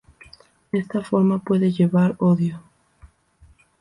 [0.71, 2.63] Esta forma puede llevar odio.